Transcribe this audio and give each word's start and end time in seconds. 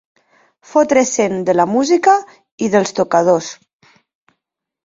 Fotre-se'n 0.69 1.43
de 1.49 1.55
la 1.57 1.67
música 1.73 2.15
i 2.69 2.73
dels 2.77 2.97
tocadors. 3.01 3.51